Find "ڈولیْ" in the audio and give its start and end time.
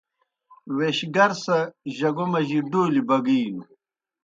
2.71-3.01